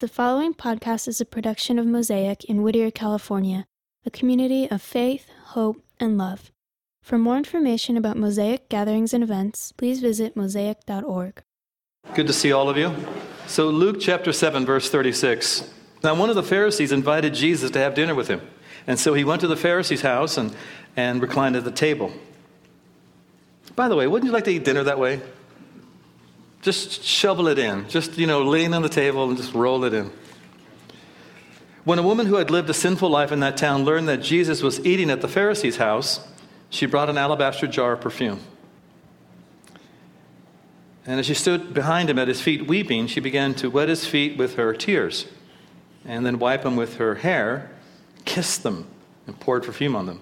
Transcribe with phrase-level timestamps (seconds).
[0.00, 3.66] The following podcast is a production of Mosaic in Whittier, California,
[4.06, 6.52] a community of faith, hope, and love.
[7.02, 11.42] For more information about Mosaic gatherings and events, please visit mosaic.org.
[12.14, 12.94] Good to see all of you.
[13.48, 15.68] So, Luke chapter 7, verse 36.
[16.04, 18.40] Now, one of the Pharisees invited Jesus to have dinner with him.
[18.86, 20.54] And so he went to the Pharisee's house and,
[20.96, 22.12] and reclined at the table.
[23.74, 25.20] By the way, wouldn't you like to eat dinner that way?
[26.62, 27.88] Just shovel it in.
[27.88, 30.10] Just, you know, lean on the table and just roll it in.
[31.84, 34.62] When a woman who had lived a sinful life in that town learned that Jesus
[34.62, 36.20] was eating at the Pharisee's house,
[36.70, 38.40] she brought an alabaster jar of perfume.
[41.06, 44.04] And as she stood behind him at his feet weeping, she began to wet his
[44.04, 45.26] feet with her tears,
[46.04, 47.70] and then wipe them with her hair,
[48.26, 48.86] kissed them,
[49.26, 50.20] and poured perfume on them.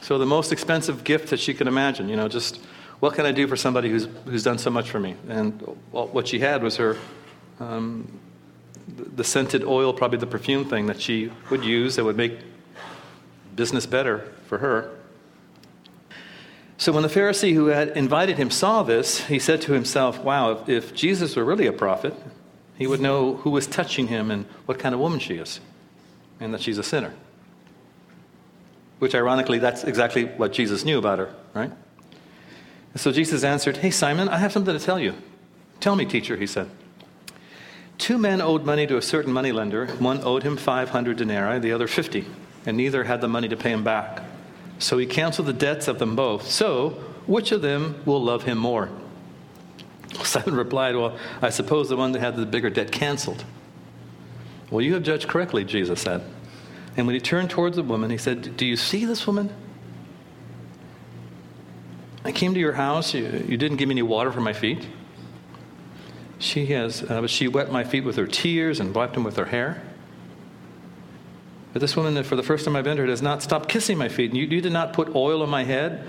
[0.00, 2.58] So, the most expensive gift that she could imagine, you know, just
[3.02, 5.16] what can I do for somebody who's, who's done so much for me?
[5.28, 5.60] And
[5.90, 6.96] what she had was her,
[7.58, 8.20] um,
[8.86, 12.38] the scented oil, probably the perfume thing that she would use that would make
[13.56, 14.96] business better for her.
[16.76, 20.52] So when the Pharisee who had invited him saw this, he said to himself, Wow,
[20.52, 22.14] if, if Jesus were really a prophet,
[22.76, 25.58] he would know who was touching him and what kind of woman she is,
[26.38, 27.12] and that she's a sinner.
[29.00, 31.72] Which, ironically, that's exactly what Jesus knew about her, right?
[32.94, 35.14] So Jesus answered, Hey, Simon, I have something to tell you.
[35.80, 36.70] Tell me, teacher, he said.
[37.98, 39.86] Two men owed money to a certain moneylender.
[39.98, 42.26] One owed him 500 denarii, the other 50,
[42.66, 44.22] and neither had the money to pay him back.
[44.78, 46.50] So he canceled the debts of them both.
[46.50, 46.90] So,
[47.26, 48.90] which of them will love him more?
[50.24, 53.44] Simon replied, Well, I suppose the one that had the bigger debt canceled.
[54.70, 56.22] Well, you have judged correctly, Jesus said.
[56.96, 59.54] And when he turned towards the woman, he said, Do you see this woman?
[62.24, 63.14] I came to your house.
[63.14, 64.86] You, you didn't give me any water for my feet.
[66.38, 69.36] She has, uh, but she wet my feet with her tears and wiped them with
[69.36, 69.82] her hair.
[71.72, 74.30] But this woman, for the first time I've entered, has not stopped kissing my feet.
[74.30, 76.06] And you, you did not put oil on my head.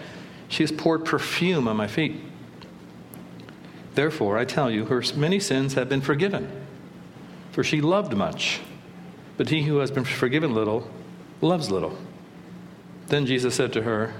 [0.49, 2.20] She has poured perfume on my feet.
[3.95, 6.49] Therefore, I tell you, her many sins have been forgiven,
[7.52, 8.59] for she loved much.
[9.38, 10.89] But he who has been forgiven little
[11.42, 11.98] loves little.
[13.08, 14.14] Then Jesus said to her,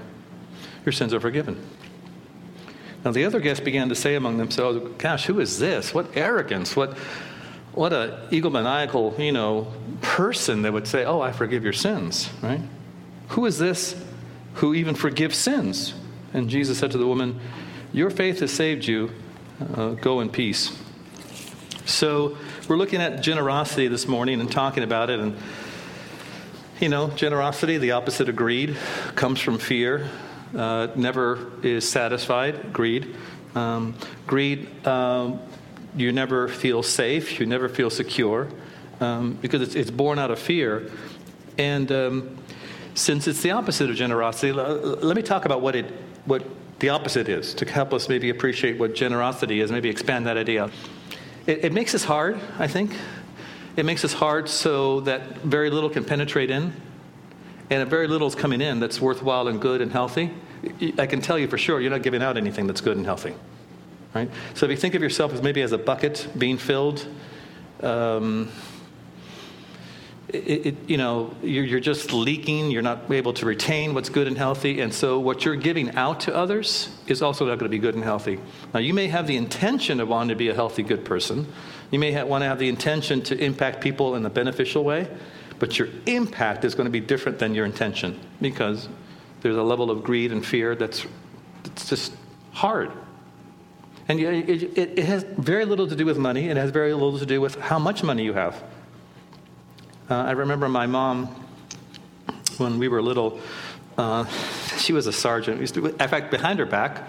[0.84, 1.64] Your sins are forgiven.
[3.04, 5.92] Now the other guests began to say among themselves, Gosh, who is this?
[5.92, 6.74] What arrogance!
[6.74, 6.96] What
[7.74, 9.66] what a egomaniacal, you know,
[10.00, 12.60] person that would say, "Oh, I forgive your sins." Right?
[13.28, 14.00] Who is this
[14.54, 15.94] who even forgives sins?
[16.32, 17.40] And Jesus said to the woman,
[17.92, 19.10] "Your faith has saved you.
[19.76, 20.70] Uh, go in peace."
[21.84, 22.38] So
[22.68, 25.36] we're looking at generosity this morning and talking about it, and
[26.80, 28.76] you know, generosity, the opposite of greed,
[29.16, 30.08] comes from fear
[30.56, 33.14] uh, never is satisfied, greed.
[33.54, 33.94] Um,
[34.26, 35.40] greed, um,
[35.96, 38.48] you never feel safe, you never feel secure,
[39.00, 40.90] um, because it's, it's, born out of fear.
[41.56, 42.38] And um,
[42.94, 45.86] since it's the opposite of generosity, let me talk about what, it,
[46.24, 46.42] what
[46.80, 50.70] the opposite is to help us maybe appreciate what generosity is, maybe expand that idea.
[51.46, 52.92] It, it makes us hard, I think.
[53.76, 56.72] It makes us hard so that very little can penetrate in
[57.70, 60.30] and very little is coming in that's worthwhile and good and healthy,
[60.98, 63.34] I can tell you for sure you're not giving out anything that's good and healthy.
[64.14, 64.30] Right?
[64.54, 67.06] So if you think of yourself as maybe as a bucket being filled,
[67.82, 68.50] um,
[70.28, 72.70] it, it, you know, you're, you're, just leaking.
[72.70, 76.20] You're not able to retain what's good and healthy, and so what you're giving out
[76.20, 78.38] to others is also not going to be good and healthy.
[78.72, 81.46] Now, you may have the intention of wanting to be a healthy, good person.
[81.90, 85.08] You may have, want to have the intention to impact people in a beneficial way,
[85.58, 88.88] but your impact is going to be different than your intention because
[89.44, 91.04] there's a level of greed and fear that's,
[91.64, 92.14] that's just
[92.52, 92.90] hard.
[94.08, 96.48] And it, it, it, has very little to do with money.
[96.48, 98.54] It has very little to do with how much money you have.
[100.08, 101.26] Uh, I remember my mom,
[102.56, 103.38] when we were little,
[103.98, 104.24] uh,
[104.78, 105.68] she was a sergeant.
[105.74, 107.06] To, in fact, behind her back,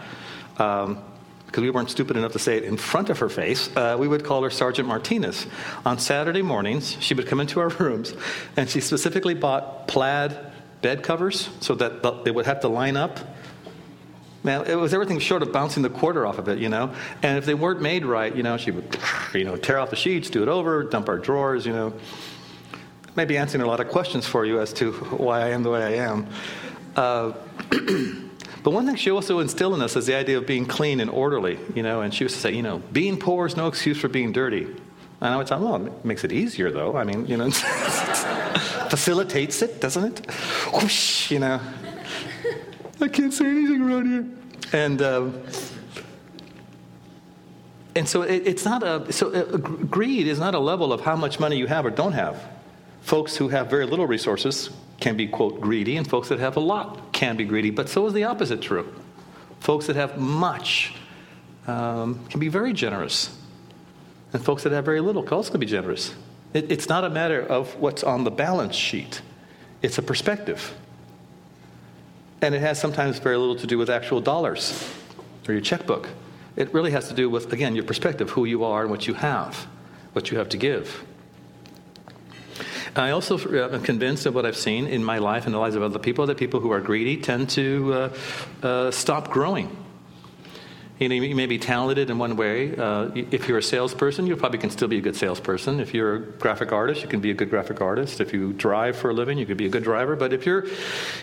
[0.57, 1.01] um,
[1.45, 4.09] because we weren't stupid enough to say it in front of her face, uh, we
[4.09, 5.47] would call her Sergeant Martinez.
[5.85, 8.13] On Saturday mornings, she would come into our rooms,
[8.57, 10.51] and she specifically bought plaid
[10.85, 13.19] bed covers so that they would have to line up.
[14.43, 16.93] Man, it was everything short of bouncing the quarter off of it, you know.
[17.23, 18.95] And if they weren't made right, you know, she would,
[19.33, 21.91] you know, tear off the sheets, do it over, dump our drawers, you know.
[23.15, 25.83] Maybe answering a lot of questions for you as to why I am the way
[25.83, 26.27] I am.
[26.95, 27.33] Uh,
[28.65, 31.07] But one thing she also instilled in us is the idea of being clean and
[31.07, 33.95] orderly, you know, and she used to say, you know, being poor is no excuse
[33.95, 34.65] for being dirty.
[35.21, 36.97] I would say, well, it makes it easier, though.
[36.97, 37.49] I mean, you know,
[38.89, 40.31] facilitates it, doesn't it?
[40.73, 41.59] Whoosh, you know.
[43.01, 44.25] I can't say anything around here.
[44.73, 45.43] And, um,
[47.95, 51.15] and so it, it's not a so uh, greed is not a level of how
[51.15, 52.41] much money you have or don't have.
[53.01, 54.69] Folks who have very little resources
[54.99, 57.69] can be quote greedy, and folks that have a lot can be greedy.
[57.69, 58.93] But so is the opposite true.
[59.59, 60.93] Folks that have much
[61.67, 63.35] um, can be very generous,
[64.33, 66.15] and folks that have very little can also be generous.
[66.53, 69.21] It, it's not a matter of what's on the balance sheet;
[69.81, 70.73] it's a perspective,
[72.41, 74.91] and it has sometimes very little to do with actual dollars
[75.47, 76.09] or your checkbook.
[76.55, 79.13] It really has to do with, again, your perspective, who you are and what you
[79.13, 79.67] have,
[80.13, 81.03] what you have to give.
[82.95, 83.37] I also
[83.73, 86.27] am convinced of what I've seen in my life and the lives of other people
[86.27, 89.75] that people who are greedy tend to uh, uh, stop growing.
[90.97, 92.73] You, know, you may be talented in one way.
[92.73, 95.81] Uh, if you're a salesperson, you probably can still be a good salesperson.
[95.81, 98.21] If you're a graphic artist, you can be a good graphic artist.
[98.21, 100.15] If you drive for a living, you could be a good driver.
[100.15, 100.65] But if you're,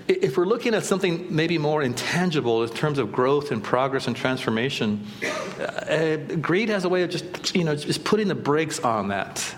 [0.09, 4.15] if we're looking at something maybe more intangible in terms of growth and progress and
[4.15, 9.09] transformation, uh, greed has a way of just, you know, just putting the brakes on
[9.09, 9.55] that.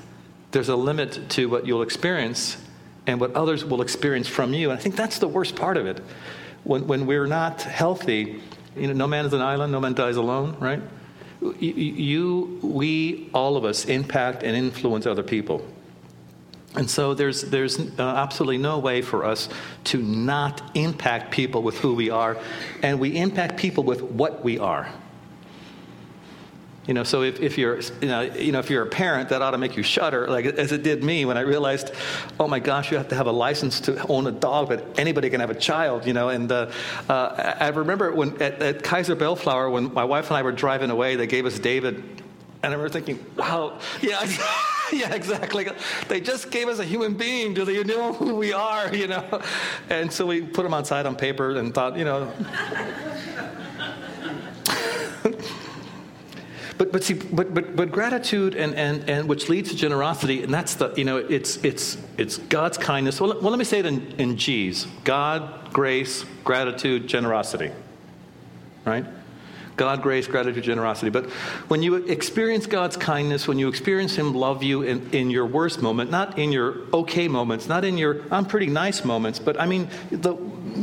[0.53, 2.57] There's a limit to what you'll experience
[3.09, 4.71] and what others will experience from you.
[4.71, 6.01] And I think that's the worst part of it.
[6.63, 8.41] When, when we're not healthy,
[8.77, 10.81] you know, no man is an island, no man dies alone, right?
[11.61, 15.67] You, we, all of us, impact and influence other people.
[16.75, 19.49] And so there's, there's uh, absolutely no way for us
[19.85, 22.37] to not impact people with who we are,
[22.83, 24.89] and we impact people with what we are.
[26.87, 29.41] You know, so if, if you're, you know, you know, if you're a parent, that
[29.41, 31.93] ought to make you shudder, like as it did me when I realized,
[32.39, 35.31] oh my gosh, you have to have a license to own a dog, but anybody
[35.31, 36.29] can have a child, you know.
[36.29, 36.71] And uh,
[37.09, 40.91] uh, I remember when at, at Kaiser Bellflower, when my wife and I were driving
[40.91, 44.27] away, they gave us David, and I remember thinking, wow, yeah.
[44.93, 45.67] yeah, exactly.
[46.09, 47.55] They just gave us a human being.
[47.55, 48.95] Do they know who we are?
[48.95, 49.43] You know,
[49.89, 52.31] and so we put him outside on paper and thought, you know,
[56.77, 60.53] but but see, but but but gratitude and and and which leads to generosity, and
[60.53, 63.21] that's the you know it's it's it's God's kindness.
[63.21, 67.71] Well, well let me say it in, in G's: God, grace, gratitude, generosity.
[68.85, 69.05] Right.
[69.77, 71.11] God, grace, gratitude, generosity.
[71.11, 71.27] But
[71.69, 75.83] when you experience God's kindness, when you experience Him love you in, in your worst
[75.83, 79.67] moment, not in your okay moments, not in your I'm pretty nice moments, but I
[79.67, 80.37] mean the,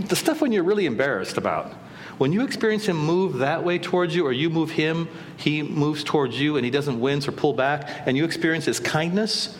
[0.07, 1.73] the stuff when you're really embarrassed about,
[2.21, 6.03] when you experience him move that way towards you, or you move him, he moves
[6.03, 9.57] towards you, and he doesn't wince or pull back, and you experience his kindness,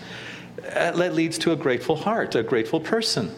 [0.57, 3.33] that leads to a grateful heart, a grateful person.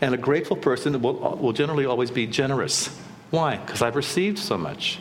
[0.00, 2.86] And a grateful person will, will generally always be generous.
[3.30, 3.56] Why?
[3.56, 5.00] Because I've received so much.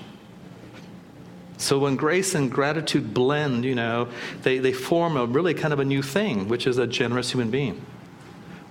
[1.58, 4.08] So when grace and gratitude blend, you know,
[4.42, 7.52] they, they form a really kind of a new thing, which is a generous human
[7.52, 7.86] being.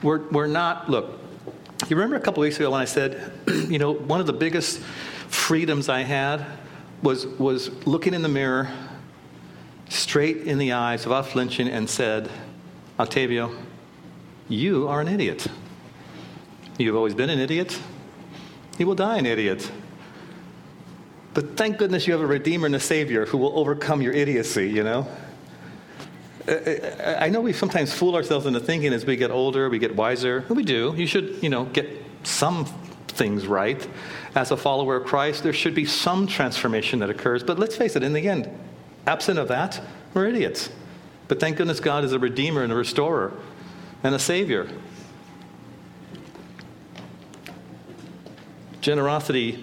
[0.03, 1.20] We're, we're not, look,
[1.88, 4.81] you remember a couple weeks ago when I said, you know, one of the biggest
[5.29, 6.44] freedoms I had
[7.03, 8.71] was, was looking in the mirror
[9.88, 12.31] straight in the eyes without flinching and said,
[12.99, 13.55] Octavio,
[14.49, 15.47] you are an idiot.
[16.79, 17.81] You've always been an idiot.
[18.79, 19.71] You will die an idiot.
[21.35, 24.69] But thank goodness you have a Redeemer and a Savior who will overcome your idiocy,
[24.69, 25.06] you know?
[26.49, 29.69] Uh, uh, uh, I know we sometimes fool ourselves into thinking as we get older,
[29.69, 30.45] we get wiser.
[30.49, 30.95] We do.
[30.97, 31.89] You should, you know, get
[32.23, 32.65] some
[33.09, 33.87] things right.
[34.35, 37.43] As a follower of Christ, there should be some transformation that occurs.
[37.43, 38.49] But let's face it, in the end,
[39.07, 39.81] absent of that,
[40.15, 40.71] we're idiots.
[41.29, 43.33] But thank goodness God is a redeemer and a restorer
[44.03, 44.69] and a savior.
[48.81, 49.62] Generosity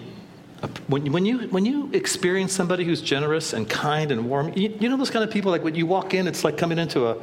[0.88, 4.88] when, when, you, when you experience somebody who's generous and kind and warm, you, you
[4.88, 7.16] know those kind of people, like when you walk in, it's like coming into a,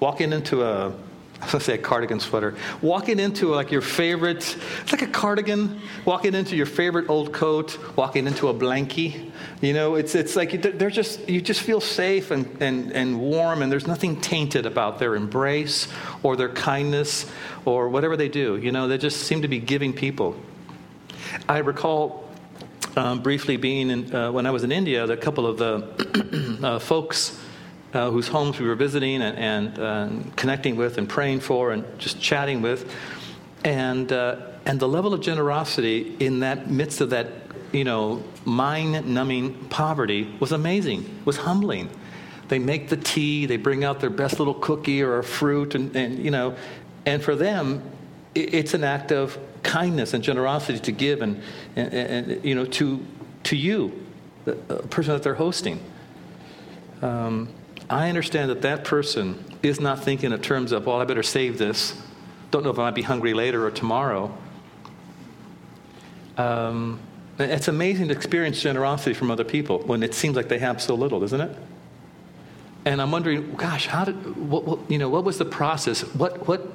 [0.00, 0.92] walking into a,
[1.40, 2.54] I was to say a cardigan sweater.
[2.80, 5.80] Walking into like your favorite, it's like a cardigan.
[6.06, 7.78] Walking into your favorite old coat.
[7.96, 9.30] Walking into a blankie.
[9.60, 13.60] You know, it's it's like they're just you just feel safe and and and warm,
[13.60, 15.88] and there's nothing tainted about their embrace
[16.22, 17.26] or their kindness
[17.66, 18.56] or whatever they do.
[18.56, 20.36] You know, they just seem to be giving people.
[21.46, 22.23] I recall
[22.96, 26.78] um, briefly being in, uh, when I was in India, a couple of the uh,
[26.78, 27.40] folks
[27.92, 31.84] uh, whose homes we were visiting and, and uh, connecting with and praying for and
[31.98, 32.92] just chatting with,
[33.64, 34.36] and uh,
[34.66, 37.28] and the level of generosity in that midst of that
[37.72, 41.88] you know mind-numbing poverty was amazing, was humbling.
[42.48, 45.94] They make the tea, they bring out their best little cookie or a fruit, and,
[45.96, 46.56] and you know,
[47.06, 47.82] and for them,
[48.34, 51.42] it's an act of kindness and generosity to give and,
[51.74, 53.04] and, and you know to
[53.42, 53.92] to you
[54.44, 54.54] the
[54.90, 55.80] person that they're hosting
[57.02, 57.48] um,
[57.90, 61.58] i understand that that person is not thinking in terms of well i better save
[61.58, 62.00] this
[62.50, 64.32] don't know if i might be hungry later or tomorrow
[66.36, 67.00] um,
[67.38, 70.94] It's amazing to experience generosity from other people when it seems like they have so
[70.94, 71.56] little, isn't it?
[72.84, 76.02] And I'm wondering, gosh, how did, what, what, you know, what was the process?
[76.14, 76.66] What, what,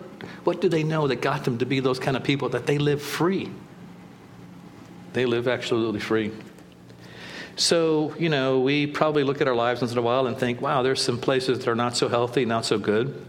[0.43, 2.77] what do they know that got them to be those kind of people that they
[2.77, 3.51] live free?
[5.13, 6.31] They live absolutely free.
[7.55, 10.61] So, you know, we probably look at our lives once in a while and think,
[10.61, 13.25] wow, there's some places that are not so healthy, not so good.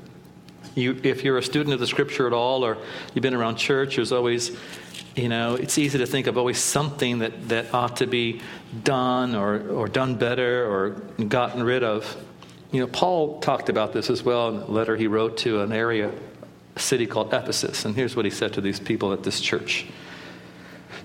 [0.77, 2.79] You, if you're a student of the scripture at all, or
[3.13, 4.57] you've been around church, there's always,
[5.17, 8.41] you know, it's easy to think of always something that, that ought to be
[8.85, 10.91] done or, or done better or
[11.25, 12.17] gotten rid of.
[12.71, 15.73] You know, Paul talked about this as well in a letter he wrote to an
[15.73, 16.13] area,
[16.77, 17.85] a city called Ephesus.
[17.85, 19.87] And here's what he said to these people at this church.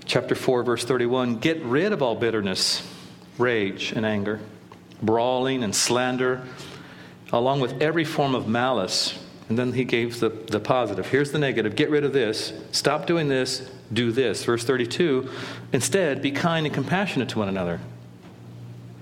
[0.06, 2.88] Chapter 4, verse 31 Get rid of all bitterness,
[3.38, 4.40] rage, and anger,
[5.02, 6.44] brawling and slander,
[7.32, 9.20] along with every form of malice.
[9.48, 11.08] And then he gave the, the positive.
[11.08, 14.44] Here's the negative get rid of this, stop doing this, do this.
[14.44, 15.30] Verse 32
[15.72, 17.80] Instead, be kind and compassionate to one another,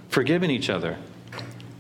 [0.10, 0.98] forgiving each other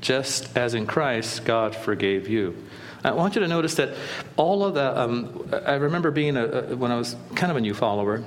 [0.03, 2.55] just as in Christ God forgave you.
[3.03, 3.95] I want you to notice that
[4.37, 7.61] all of the, um, I remember being, a, a, when I was kind of a
[7.61, 8.23] new follower,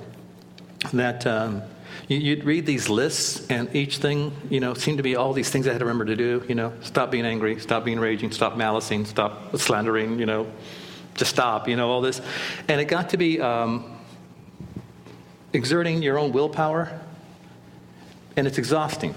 [0.92, 1.62] that um,
[2.08, 5.48] you, would read these lists, and each thing, you know, seemed to be all these
[5.48, 6.44] things I had to remember to do.
[6.48, 10.46] You know, stop being angry, stop being raging, stop malicing, stop slandering, you know,
[11.14, 12.20] just stop, you know, all this.
[12.68, 13.98] And it got to be um,
[15.54, 17.00] exerting your own willpower,
[18.36, 19.14] and it's exhausting.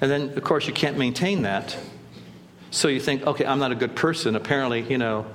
[0.00, 1.76] And then, of course, you can't maintain that.
[2.74, 4.34] So you think, okay, I'm not a good person.
[4.34, 5.26] Apparently, you know,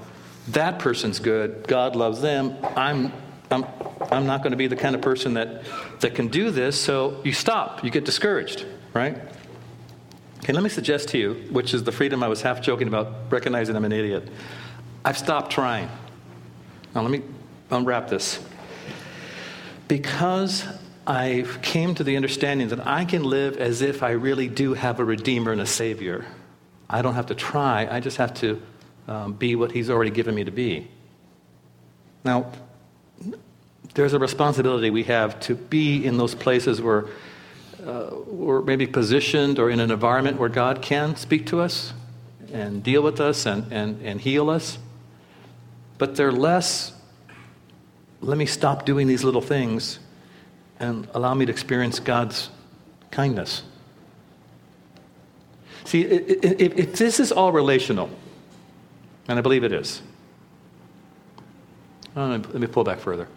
[0.49, 1.65] that person's good.
[1.69, 2.57] God loves them.
[2.75, 3.13] I'm,
[3.49, 3.65] I'm,
[4.11, 5.63] I'm not going to be the kind of person that,
[6.01, 6.77] that can do this.
[6.77, 7.81] So you stop.
[7.81, 9.17] You get discouraged, right?
[10.39, 13.31] Okay, let me suggest to you, which is the freedom I was half joking about,
[13.31, 14.27] recognizing I'm an idiot.
[15.05, 15.87] I've stopped trying.
[16.93, 17.21] Now, let me
[17.71, 18.45] unwrap this.
[19.87, 20.65] Because
[21.07, 24.99] I came to the understanding that I can live as if I really do have
[24.99, 26.25] a Redeemer and a Savior.
[26.89, 28.61] I don't have to try, I just have to
[29.07, 30.87] um, be what He's already given me to be.
[32.23, 32.51] Now,
[33.93, 37.05] there's a responsibility we have to be in those places where
[37.85, 41.93] uh, we're maybe positioned or in an environment where God can speak to us
[42.51, 44.77] and deal with us and, and, and heal us.
[45.97, 46.93] But they're less,
[48.21, 49.99] let me stop doing these little things
[50.79, 52.49] and allow me to experience God's
[53.11, 53.63] kindness.
[55.89, 58.11] See, if, if this is all relational,
[59.27, 60.03] and I believe it is,
[62.15, 63.27] oh, let me pull back further.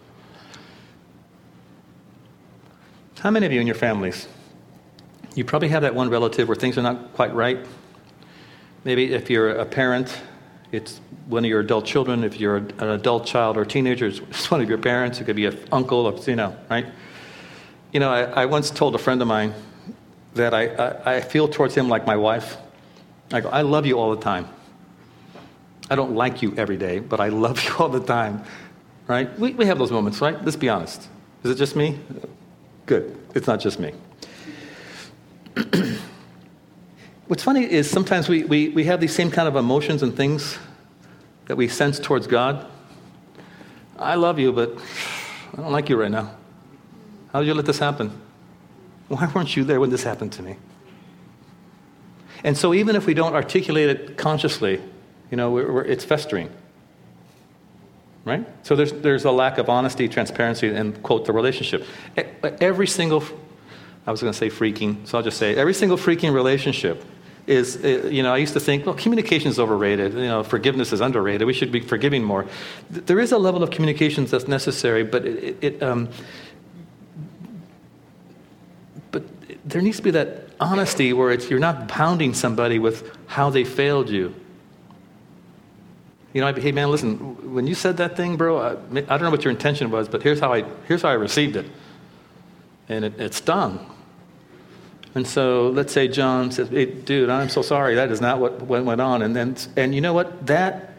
[3.17, 4.27] How many of you in your families,
[5.33, 7.57] you probably have that one relative where things are not quite right?
[8.83, 10.15] Maybe if you're a parent,
[10.71, 12.23] it's one of your adult children.
[12.23, 15.19] If you're an adult child or teenager, it's one of your parents.
[15.19, 16.85] It could be an uncle, or, you know, right?
[17.91, 19.55] You know, I, I once told a friend of mine
[20.35, 22.57] that I, I, I feel towards him like my wife.
[23.31, 24.47] I go, I love you all the time.
[25.89, 28.43] I don't like you every day, but I love you all the time.
[29.07, 29.37] Right?
[29.37, 30.43] We, we have those moments, right?
[30.43, 31.07] Let's be honest.
[31.43, 31.99] Is it just me?
[32.85, 33.17] Good.
[33.35, 33.93] It's not just me.
[37.27, 40.57] What's funny is sometimes we, we, we have these same kind of emotions and things
[41.45, 42.65] that we sense towards God.
[43.97, 44.77] I love you, but
[45.53, 46.35] I don't like you right now.
[47.31, 48.11] How did you let this happen?
[49.15, 50.57] Why weren't you there when this happened to me?
[52.43, 54.81] And so, even if we don't articulate it consciously,
[55.31, 56.49] you know, we're, we're, it's festering.
[58.25, 58.45] Right?
[58.65, 61.85] So, there's, there's a lack of honesty, transparency, and, quote, the relationship.
[62.59, 63.23] Every single,
[64.05, 67.05] I was going to say freaking, so I'll just say every single freaking relationship
[67.47, 70.13] is, uh, you know, I used to think, well, communication is overrated.
[70.13, 71.45] You know, forgiveness is underrated.
[71.45, 72.45] We should be forgiving more.
[72.89, 76.09] There is a level of communications that's necessary, but it, it um,
[79.65, 84.09] there needs to be that honesty where you're not pounding somebody with how they failed
[84.09, 84.35] you.
[86.33, 89.29] You know, hey man, listen, when you said that thing, bro, I, I don't know
[89.29, 91.67] what your intention was, but here's how I, here's how I received it.
[92.89, 93.89] And it, it stung.
[95.15, 97.95] And so let's say John says, hey, dude, I'm so sorry.
[97.95, 99.21] That is not what went on.
[99.21, 100.47] And then, and you know what?
[100.47, 100.95] That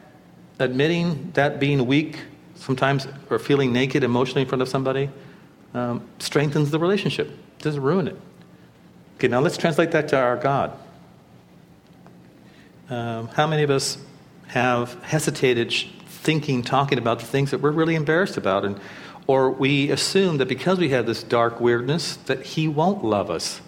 [0.61, 2.21] admitting that being weak
[2.55, 5.11] sometimes or feeling naked emotionally in front of somebody
[5.75, 8.17] um, strengthens the relationship, doesn't ruin it.
[9.17, 10.77] Okay, now let's translate that to our God.
[12.91, 13.99] Um, how many of us
[14.49, 15.73] have hesitated
[16.07, 18.65] thinking, talking about the things that we're really embarrassed about?
[18.65, 18.79] And,
[19.27, 23.61] or we assume that because we have this dark weirdness, that He won't love us.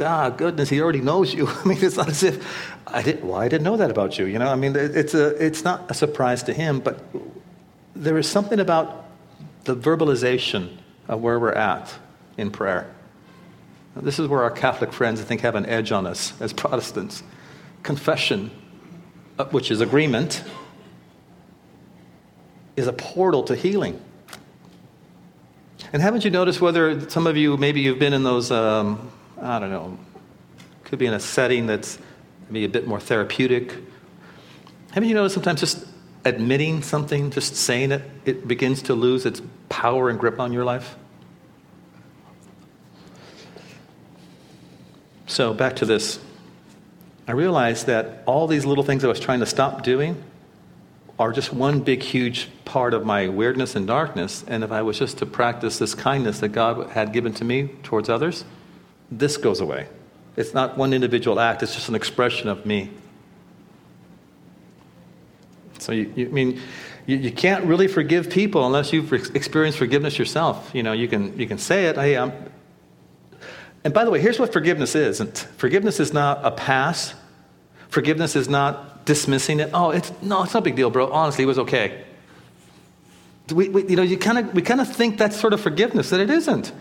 [0.00, 1.48] Ah, goodness, He already knows you.
[1.64, 3.26] I mean, it's not as if I didn't.
[3.26, 4.26] Well, I didn't know that about you.
[4.26, 5.44] You know, I mean, it's a.
[5.44, 7.02] It's not a surprise to Him, but
[7.94, 9.06] there is something about
[9.64, 10.76] the verbalization
[11.08, 11.92] of where we're at
[12.36, 12.93] in prayer
[13.96, 17.22] This is where our Catholic friends, I think, have an edge on us as Protestants.
[17.82, 18.50] Confession,
[19.38, 20.42] uh, which is agreement,
[22.76, 24.00] is a portal to healing.
[25.92, 29.60] And haven't you noticed whether some of you, maybe you've been in those, um, I
[29.60, 29.96] don't know,
[30.82, 31.98] could be in a setting that's
[32.50, 33.74] maybe a bit more therapeutic.
[34.90, 35.86] Haven't you noticed sometimes just
[36.24, 40.64] admitting something, just saying it, it begins to lose its power and grip on your
[40.64, 40.96] life?
[45.34, 46.20] So, back to this.
[47.26, 50.22] I realized that all these little things I was trying to stop doing
[51.18, 54.44] are just one big, huge part of my weirdness and darkness.
[54.46, 57.70] And if I was just to practice this kindness that God had given to me
[57.82, 58.44] towards others,
[59.10, 59.88] this goes away.
[60.36, 62.90] It's not one individual act, it's just an expression of me.
[65.80, 66.60] So, you, you I mean,
[67.06, 70.70] you, you, can't really forgive people unless you've experienced forgiveness yourself.
[70.72, 72.32] You know, you can, you can say it, hey, I'm,
[73.84, 77.14] and by the way, here's what forgiveness isn't forgiveness is not a pass,
[77.88, 79.70] forgiveness is not dismissing it.
[79.74, 81.12] Oh, it's, no, it's no big deal, bro.
[81.12, 82.04] Honestly, it was okay.
[83.52, 86.10] We, we you know, you kind of, we kind of think that's sort of forgiveness,
[86.10, 86.72] that it isn't.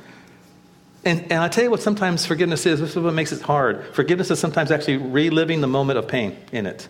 [1.06, 3.94] And, and I tell you what sometimes forgiveness is, this is what makes it hard.
[3.94, 6.88] Forgiveness is sometimes actually reliving the moment of pain in it.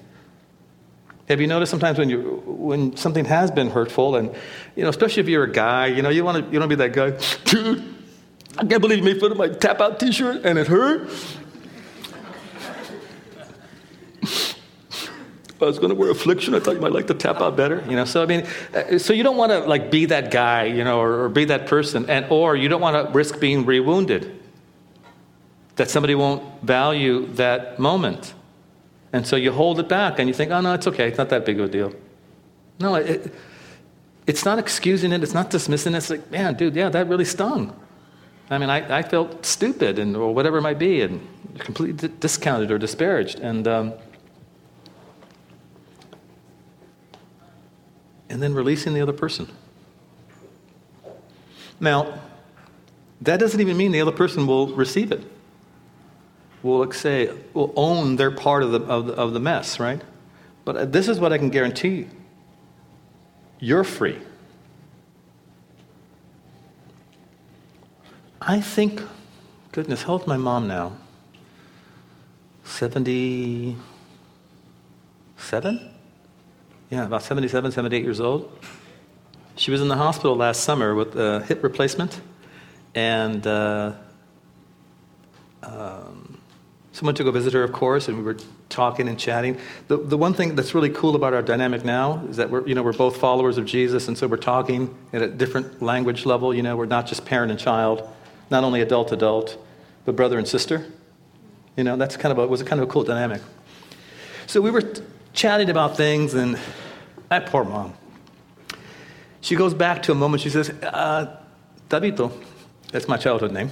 [1.29, 4.35] Have you noticed sometimes when you when something has been hurtful, and
[4.75, 6.75] you know, especially if you're a guy, you know, you want to you want to
[6.77, 7.92] be that guy, dude.
[8.57, 11.09] I can't believe you made fun of my tap out t shirt and it hurt.
[15.61, 16.53] I was going to wear affliction.
[16.55, 18.05] I thought you might like the tap out better, you know.
[18.05, 20.99] So I mean, uh, so you don't want to like be that guy, you know,
[20.99, 24.39] or, or be that person, and or you don't want to risk being rewounded.
[25.77, 28.33] That somebody won't value that moment,
[29.11, 31.29] and so you hold it back, and you think, oh no, it's okay, it's not
[31.29, 31.93] that big of a deal.
[32.79, 33.33] No, it,
[34.27, 35.97] it's not excusing it, it's not dismissing it.
[35.97, 37.73] It's like, man, dude, yeah, that really stung.
[38.49, 41.27] I mean, I, I felt stupid and or whatever it might be, and
[41.59, 43.93] completely discounted or disparaged, and um,
[48.29, 49.47] and then releasing the other person.
[51.79, 52.19] Now,
[53.21, 55.23] that doesn't even mean the other person will receive it.
[56.61, 60.01] Will say, will own their part of the, of the, of the mess, right?
[60.65, 62.09] But uh, this is what I can guarantee you.
[63.59, 64.19] You're free.
[68.45, 69.01] I think,
[69.71, 70.97] goodness, how old's my mom now?
[72.65, 73.79] 77?
[76.89, 78.51] Yeah, about 77, 78 years old.
[79.55, 82.19] She was in the hospital last summer with a hip replacement,
[82.93, 83.93] and uh,
[85.61, 86.37] um,
[86.91, 88.35] someone to go visit her, of course, and we were
[88.67, 89.57] talking and chatting.
[89.87, 92.75] The, the one thing that's really cool about our dynamic now is that we're, you
[92.75, 96.53] know, we're both followers of Jesus, and so we're talking at a different language level.
[96.53, 98.09] You know, we're not just parent and child
[98.49, 99.57] not only adult adult,
[100.05, 100.85] but brother and sister.
[101.75, 103.41] You know, that's kind of a, was a kind of a cool dynamic.
[104.47, 105.01] So we were t-
[105.33, 106.59] chatting about things, and
[107.29, 107.93] that poor mom.
[109.41, 110.41] She goes back to a moment.
[110.41, 111.37] She says, uh,
[111.89, 112.31] "Tabito,
[112.91, 113.71] that's my childhood name,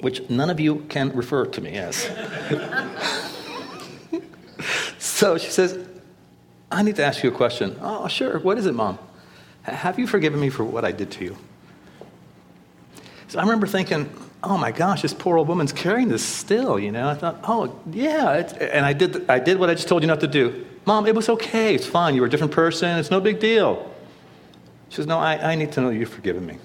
[0.00, 1.96] which none of you can refer to me as."
[4.98, 5.78] so she says,
[6.70, 8.38] "I need to ask you a question." Oh, sure.
[8.40, 8.98] What is it, mom?
[9.62, 11.36] Have you forgiven me for what I did to you?
[13.28, 14.10] So I remember thinking,
[14.42, 17.08] oh my gosh, this poor old woman's carrying this still, you know.
[17.08, 18.36] I thought, oh, yeah.
[18.60, 20.66] and I did, I did what I just told you not to do.
[20.86, 21.74] Mom, it was okay.
[21.74, 22.14] It's fine.
[22.14, 22.98] You were a different person.
[22.98, 23.94] It's no big deal.
[24.88, 26.58] She says, no, I, I need to know you've forgiven me.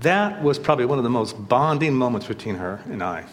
[0.00, 3.24] That was probably one of the most bonding moments between her and I.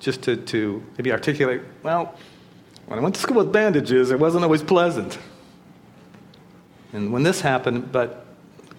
[0.00, 2.14] Just to, to maybe articulate, well,
[2.86, 5.18] when I went to school with bandages, it wasn't always pleasant.
[6.92, 8.26] And when this happened, but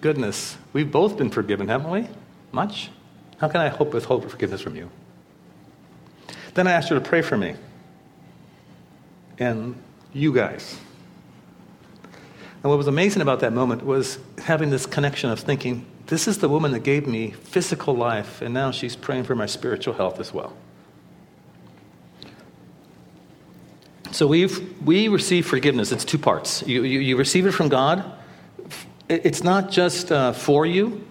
[0.04, 2.06] goodness, we've both been forgiven, haven't we?
[2.52, 2.90] Much?
[3.38, 4.90] How can I hope with hope forgiveness from you?
[6.52, 7.54] Then I asked her to pray for me
[9.38, 9.74] and
[10.12, 10.78] you guys.
[12.62, 16.36] And what was amazing about that moment was having this connection of thinking, this is
[16.36, 20.20] the woman that gave me physical life, and now she's praying for my spiritual health
[20.20, 20.52] as well.
[24.10, 25.92] So we've, we receive forgiveness.
[25.92, 26.62] It's two parts.
[26.66, 28.04] You, you, you receive it from God,
[29.08, 31.04] it's not just uh, for you,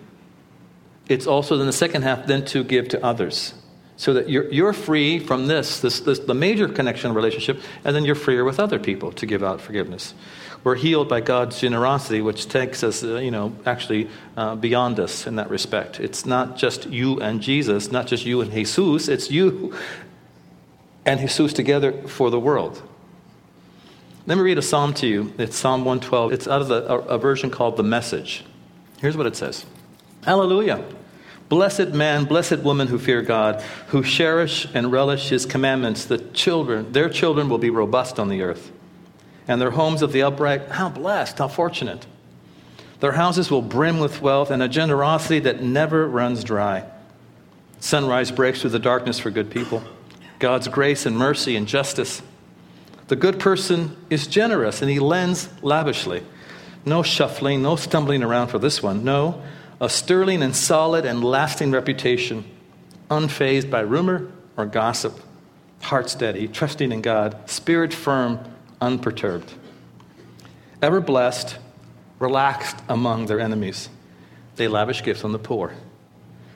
[1.07, 3.53] it's also in the second half then to give to others.
[3.95, 8.05] So that you're, you're free from this, this, this, the major connection relationship, and then
[8.05, 10.15] you're freer with other people to give out forgiveness.
[10.63, 15.27] We're healed by God's generosity, which takes us, uh, you know, actually uh, beyond us
[15.27, 15.99] in that respect.
[15.99, 19.75] It's not just you and Jesus, not just you and Jesus, it's you
[21.05, 22.81] and Jesus together for the world.
[24.25, 25.33] Let me read a psalm to you.
[25.37, 26.31] It's Psalm 112.
[26.31, 28.45] It's out of the, a, a version called The Message.
[29.01, 29.65] Here's what it says
[30.23, 30.85] Hallelujah.
[31.49, 36.05] Blessed man, blessed woman who fear God, who cherish and relish his commandments.
[36.05, 38.71] The children, their children will be robust on the earth.
[39.45, 42.07] And their homes of the upright, how blessed, how fortunate.
[43.01, 46.85] Their houses will brim with wealth and a generosity that never runs dry.
[47.81, 49.83] Sunrise breaks through the darkness for good people.
[50.39, 52.21] God's grace and mercy and justice.
[53.13, 56.23] The good person is generous and he lends lavishly.
[56.83, 59.03] No shuffling, no stumbling around for this one.
[59.03, 59.39] No,
[59.79, 62.43] a sterling and solid and lasting reputation,
[63.11, 65.19] unfazed by rumor or gossip,
[65.83, 68.39] heart steady, trusting in God, spirit firm,
[68.81, 69.53] unperturbed.
[70.81, 71.59] Ever blessed,
[72.17, 73.89] relaxed among their enemies.
[74.55, 75.75] They lavish gifts on the poor.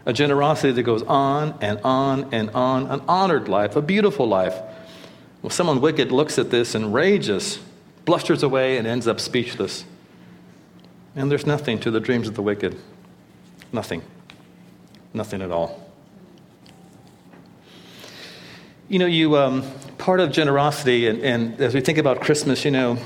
[0.08, 4.60] A generosity that goes on and on and on, an honored life, a beautiful life.
[5.47, 7.60] Well, someone wicked looks at this and rages,
[8.03, 9.86] blusters away, and ends up speechless.
[11.15, 12.77] And there's nothing to the dreams of the wicked.
[13.71, 14.01] Nothing.
[15.13, 15.89] Nothing at all.
[18.89, 19.63] You know, you um,
[19.97, 22.97] part of generosity, and, and, as we think about Christmas, you know,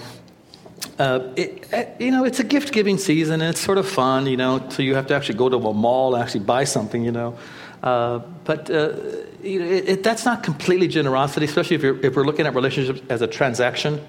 [0.97, 4.37] uh, it, you know, it's a gift giving season, and it's sort of fun, you
[4.37, 4.67] know.
[4.69, 7.37] So you have to actually go to a mall and actually buy something, you know.
[7.81, 8.93] Uh, but uh,
[9.41, 13.01] you know, it, it, that's not completely generosity, especially if, if we're looking at relationships
[13.09, 13.99] as a transaction.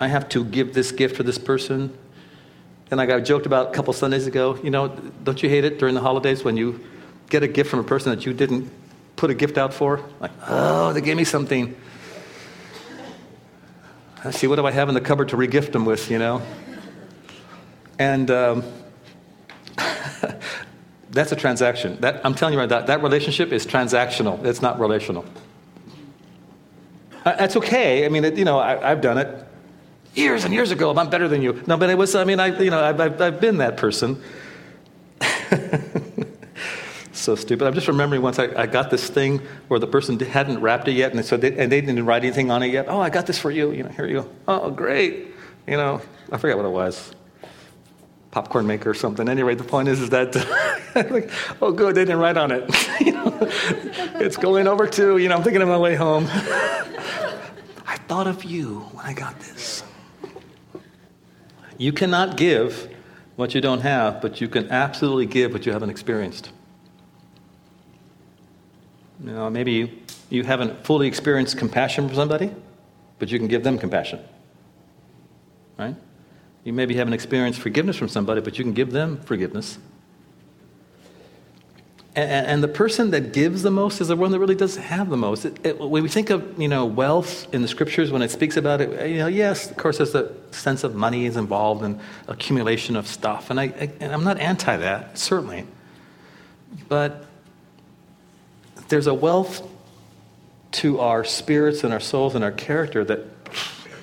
[0.00, 1.96] I have to give this gift to this person,
[2.90, 5.78] and like I joked about a couple Sundays ago, you know, don't you hate it
[5.78, 6.80] during the holidays when you
[7.28, 8.70] get a gift from a person that you didn't
[9.16, 10.02] put a gift out for?
[10.20, 11.76] Like, oh, they gave me something.
[14.24, 16.42] Let's see, what do I have in the cupboard to regift them with, you know?
[17.98, 18.64] And um,
[21.10, 21.98] that's a transaction.
[22.00, 24.44] That, I'm telling you right now, that, that relationship is transactional.
[24.44, 25.24] It's not relational.
[27.24, 28.04] Uh, that's okay.
[28.04, 29.44] I mean, it, you know, I, I've done it
[30.14, 31.62] years and years ago, I'm better than you.
[31.66, 34.22] No, but it was, I mean, I, you know, I've, I've, I've been that person.
[37.12, 37.66] so stupid.
[37.66, 40.92] I'm just remembering once I, I, got this thing where the person hadn't wrapped it
[40.92, 42.86] yet, and so they, and they didn't write anything on it yet.
[42.88, 43.72] Oh, I got this for you.
[43.72, 44.30] You know, here you go.
[44.46, 45.28] Oh, great.
[45.66, 47.14] You know, I forget what it was.
[48.38, 49.28] Popcorn maker or something.
[49.28, 50.32] Anyway, the point is, is that
[51.10, 51.28] like,
[51.60, 52.62] oh, good, they didn't write on it.
[54.20, 55.18] it's going over to.
[55.18, 56.28] You know, I'm thinking of my way home.
[57.84, 59.82] I thought of you when I got this.
[61.78, 62.88] You cannot give
[63.34, 66.52] what you don't have, but you can absolutely give what you haven't experienced.
[69.24, 69.88] You know, maybe you,
[70.30, 72.54] you haven't fully experienced compassion for somebody,
[73.18, 74.20] but you can give them compassion.
[75.76, 75.96] Right?
[76.64, 79.78] You maybe haven't experienced forgiveness from somebody, but you can give them forgiveness.
[82.14, 85.08] And, and, the person that gives the most is the one that really does have
[85.08, 85.44] the most.
[85.44, 88.56] It, it, when we think of you know wealth in the scriptures, when it speaks
[88.56, 92.00] about it, you know, yes, of course, there's a sense of money is involved and
[92.26, 95.64] accumulation of stuff, and I, I and I'm not anti that certainly,
[96.88, 97.24] but
[98.88, 99.62] there's a wealth
[100.70, 103.20] to our spirits and our souls and our character that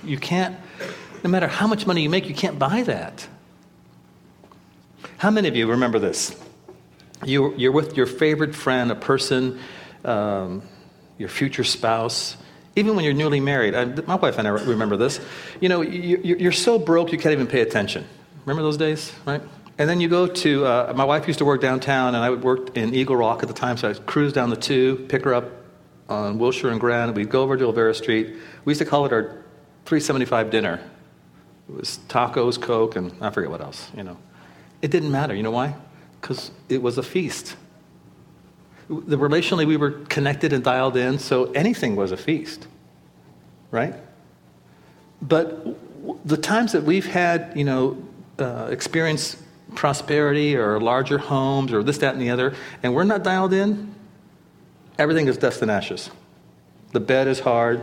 [0.03, 0.55] you can't,
[1.23, 3.27] no matter how much money you make, you can't buy that.
[5.17, 6.35] How many of you remember this?
[7.23, 9.59] you, you're with your favorite friend, a person,
[10.03, 10.61] um,
[11.17, 12.37] your future spouse,
[12.75, 13.75] even when you're newly married.
[13.75, 15.19] I, my wife and I remember this.
[15.61, 18.05] You know, you, you're so broke you can't even pay attention.
[18.45, 19.41] Remember those days, right?
[19.77, 22.77] And then you go to, uh, my wife used to work downtown, and I worked
[22.77, 25.51] in Eagle Rock at the time, so I'd cruise down the two, pick her up
[26.07, 27.15] on Wilshire and Grand.
[27.15, 28.35] We'd go over to Olvera Street.
[28.63, 29.43] We used to call it our
[29.85, 30.79] 375 dinner.
[31.69, 34.17] It was tacos, Coke, and I forget what else, you know.
[34.81, 35.33] It didn't matter.
[35.33, 35.75] You know why?
[36.21, 37.55] Because it was a feast.
[38.87, 42.67] The relationally, we were connected and dialed in, so anything was a feast,
[43.71, 43.95] right?
[45.21, 45.65] But
[46.25, 47.97] the times that we've had, you know,
[48.37, 48.75] uh,
[49.73, 53.93] prosperity or larger homes or this, that, and the other, and we're not dialed in,
[54.99, 56.11] everything is dust and ashes.
[56.91, 57.81] The bed is hard,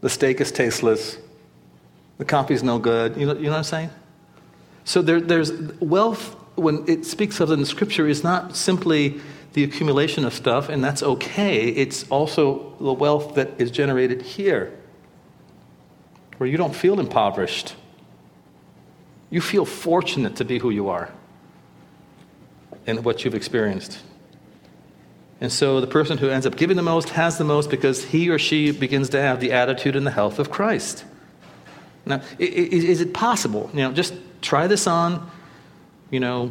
[0.00, 1.18] the steak is tasteless,
[2.20, 3.16] the coffee's no good.
[3.16, 3.90] You know, you know what I'm saying?
[4.84, 9.20] So there, there's wealth when it speaks of in Scripture, is not simply
[9.54, 11.68] the accumulation of stuff, and that's okay.
[11.68, 14.78] It's also the wealth that is generated here,
[16.36, 17.74] where you don't feel impoverished.
[19.30, 21.10] You feel fortunate to be who you are
[22.86, 23.98] and what you've experienced.
[25.40, 28.28] And so the person who ends up giving the most has the most because he
[28.28, 31.06] or she begins to have the attitude and the health of Christ.
[32.06, 33.70] Now, is it possible?
[33.72, 35.30] You know, just try this on
[36.10, 36.50] you know,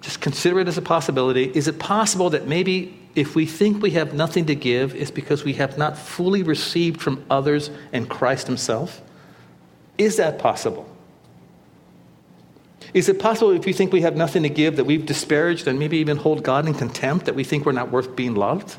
[0.00, 1.50] just consider it as a possibility.
[1.54, 5.44] Is it possible that maybe if we think we have nothing to give, it's because
[5.44, 9.02] we have not fully received from others and Christ Himself?
[9.98, 10.88] Is that possible?
[12.94, 15.78] Is it possible if we think we have nothing to give that we've disparaged and
[15.78, 18.76] maybe even hold God in contempt that we think we're not worth being loved?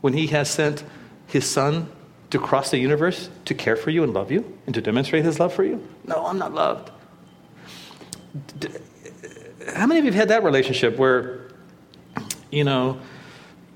[0.00, 0.84] When He has sent
[1.26, 1.88] His Son
[2.30, 5.38] to cross the universe to care for you and love you and to demonstrate His
[5.38, 5.86] love for you?
[6.06, 6.90] No, I'm not loved.
[9.74, 11.48] How many of you have had that relationship where,
[12.50, 13.00] you know,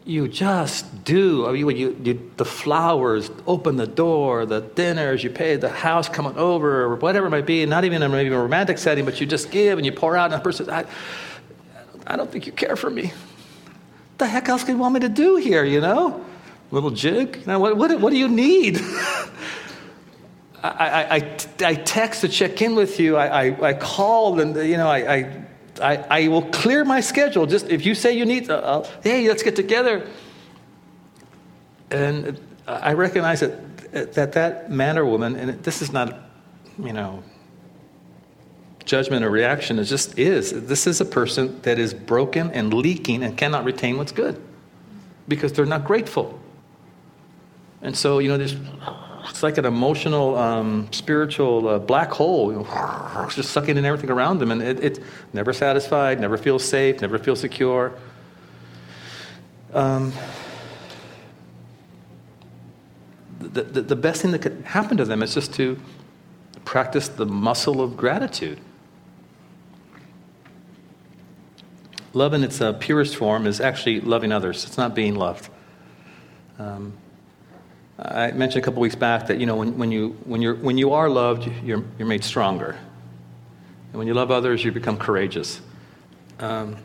[0.04, 1.46] you just do.
[1.46, 6.08] I mean, you, you, the flowers, open the door, the dinners, you pay the house
[6.08, 9.20] coming over, or whatever it might be, not even in maybe a romantic setting, but
[9.20, 10.86] you just give and you pour out, and the person says,
[12.06, 13.08] I, I don't think you care for me.
[13.08, 16.24] What the heck else could you want me to do here, you know?
[16.70, 17.38] Little jig?
[17.38, 18.80] You know, what, what, what do you need?
[20.62, 23.16] I, I, I, text to check in with you.
[23.16, 25.46] I, I, I and, you know, I, I
[25.80, 27.46] I, will clear my schedule.
[27.46, 30.06] Just if you say you need, uh, hey, let's get together.
[31.90, 36.16] And I recognize that that, that man or woman, and this is not,
[36.78, 37.22] you know,
[38.84, 40.52] judgment or reaction, it just is.
[40.66, 44.40] This is a person that is broken and leaking and cannot retain what's good
[45.28, 46.39] because they're not grateful.
[47.82, 48.56] And so, you know, there's
[49.28, 54.10] it's like an emotional, um, spiritual uh, black hole, you know, just sucking in everything
[54.10, 54.50] around them.
[54.50, 54.98] And it, it
[55.32, 57.92] never satisfied, never feels safe, never feels secure.
[59.72, 60.12] Um,
[63.38, 65.78] the, the, the best thing that could happen to them is just to
[66.64, 68.60] practice the muscle of gratitude.
[72.12, 75.48] Love in its uh, purest form is actually loving others, it's not being loved.
[76.58, 76.94] Um,
[78.02, 80.78] I mentioned a couple weeks back that you know when, when you when you're when
[80.78, 82.78] you are loved, you're you're made stronger,
[83.90, 85.60] and when you love others, you become courageous.
[86.38, 86.76] Um,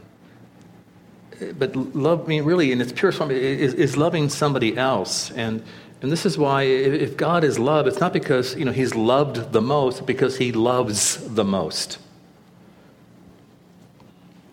[1.58, 5.63] but love, I mean, really, in its purest form, is, is loving somebody else, and
[6.01, 9.54] and this is why if God is love, it's not because you know He's loved
[9.54, 11.97] the most, because He loves the most.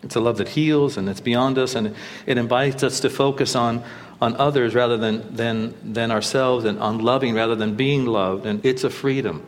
[0.01, 1.95] It's a love that heals and it's beyond us, and
[2.25, 3.83] it invites us to focus on
[4.23, 8.45] on others rather than, than, than ourselves and on loving rather than being loved.
[8.45, 9.45] And it's a freedom.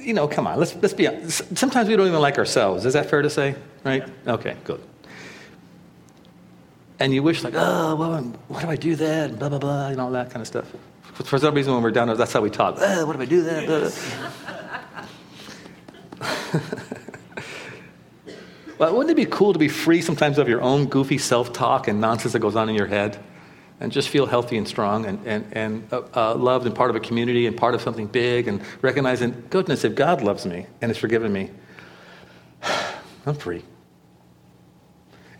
[0.00, 1.56] You know, come on, let's, let's be honest.
[1.56, 2.84] Sometimes we don't even like ourselves.
[2.86, 3.54] Is that fair to say?
[3.84, 4.08] Right?
[4.26, 4.82] Okay, good.
[6.98, 9.30] And you wish, like, oh, well, why do I do that?
[9.30, 10.70] And blah, blah, blah, and all that kind of stuff.
[11.02, 12.78] For some reason, when we're down there, that's how we talk.
[12.78, 13.66] Eh, oh, what do I do that?
[16.20, 16.70] Blah.
[18.84, 21.88] But wouldn't it be cool to be free sometimes of your own goofy self talk
[21.88, 23.18] and nonsense that goes on in your head?
[23.80, 26.96] And just feel healthy and strong and, and, and uh, uh, loved and part of
[26.96, 30.90] a community and part of something big and recognizing, goodness, if God loves me and
[30.90, 31.50] has forgiven me,
[33.26, 33.62] I'm free.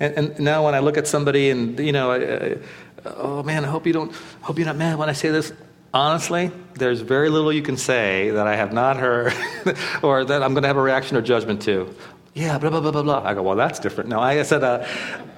[0.00, 2.56] And, and, now when I look at somebody and, you know, I,
[3.04, 5.52] oh man, I hope you don't, I hope you're not mad when I say this.
[5.92, 9.34] Honestly, there's very little you can say that I have not heard
[10.02, 11.94] or that I'm going to have a reaction or judgment to
[12.34, 13.22] yeah, blah, blah, blah, blah, blah.
[13.24, 14.10] I go, well, that's different.
[14.10, 14.84] No, I said, uh,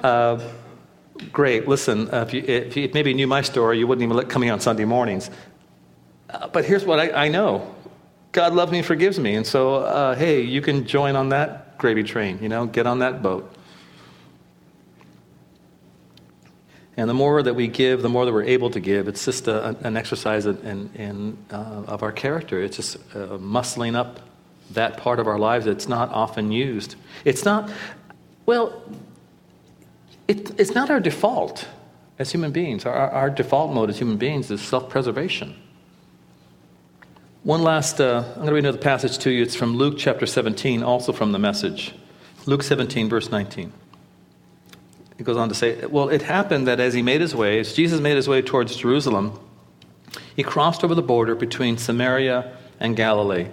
[0.02, 0.40] uh,
[1.30, 4.30] great, listen, uh, if, you, if you maybe knew my story, you wouldn't even let
[4.30, 5.30] coming on Sunday mornings.
[6.30, 7.74] Uh, but here's what I, I, know
[8.32, 9.34] God loves me and forgives me.
[9.34, 13.00] And so, uh, hey, you can join on that gravy train, you know, get on
[13.00, 13.52] that boat.
[16.96, 19.06] And the more that we give, the more that we're able to give.
[19.06, 22.62] It's just a, an exercise in, in, uh, of our character.
[22.62, 24.20] It's just muscling up
[24.72, 26.96] that part of our lives that's not often used.
[27.24, 27.70] It's not,
[28.44, 28.82] well,
[30.28, 31.68] it, it's not our default
[32.18, 32.84] as human beings.
[32.84, 35.54] Our, our default mode as human beings is self preservation.
[37.42, 39.42] One last, uh, I'm going to read another passage to you.
[39.42, 41.94] It's from Luke chapter 17, also from the message.
[42.44, 43.72] Luke 17, verse 19.
[45.18, 47.72] It goes on to say, Well, it happened that as he made his way, as
[47.72, 49.38] Jesus made his way towards Jerusalem,
[50.34, 53.46] he crossed over the border between Samaria and Galilee.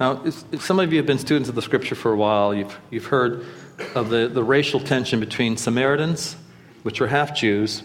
[0.00, 0.24] Now,
[0.58, 2.52] some of you have been students of the scripture for a while.
[2.54, 3.46] You've, you've heard
[3.94, 6.36] of the, the racial tension between Samaritans,
[6.82, 7.82] which were half Jews,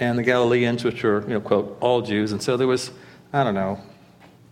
[0.00, 2.32] and the Galileans, which were, you know, quote, all Jews.
[2.32, 2.90] And so there was,
[3.32, 3.80] I don't know,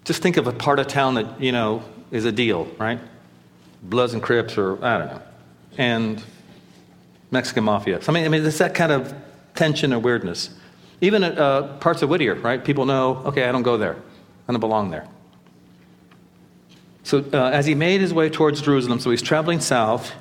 [0.04, 3.00] just think of a part of town that, you know, is a deal, right?
[3.82, 5.22] Bloods and Crips, or I don't know,
[5.78, 6.22] and
[7.30, 8.00] Mexican mafia.
[8.00, 9.12] So, I mean, I mean, it's that kind of
[9.54, 10.50] tension or weirdness.
[11.00, 12.64] Even uh, parts of Whittier, right?
[12.64, 13.96] People know, okay, I don't go there.
[14.48, 15.06] I don't belong there.
[17.06, 20.12] So uh, as he made his way towards Jerusalem, so he's traveling south,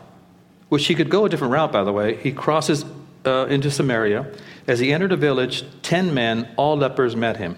[0.69, 2.15] which he could go a different route, by the way.
[2.17, 2.85] He crosses
[3.25, 4.31] uh, into Samaria.
[4.67, 7.57] As he entered a village, ten men, all lepers, met him.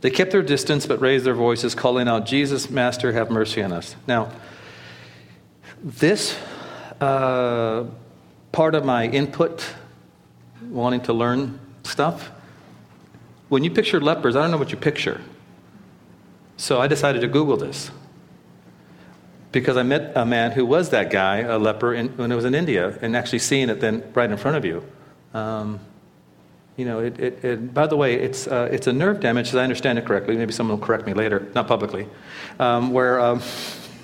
[0.00, 3.70] They kept their distance but raised their voices, calling out, Jesus, Master, have mercy on
[3.70, 3.94] us.
[4.08, 4.32] Now,
[5.80, 6.36] this
[7.00, 7.84] uh,
[8.50, 9.64] part of my input,
[10.68, 12.32] wanting to learn stuff,
[13.48, 15.20] when you picture lepers, I don't know what you picture.
[16.56, 17.90] So I decided to Google this
[19.54, 22.44] because I met a man who was that guy, a leper, in, when it was
[22.44, 24.84] in India, and actually seeing it then right in front of you.
[25.32, 25.80] Um,
[26.76, 29.54] you know, it, it, it, by the way, it's, uh, it's a nerve damage, as
[29.54, 30.36] I understand it correctly.
[30.36, 32.08] Maybe someone will correct me later, not publicly,
[32.58, 33.40] um, where um,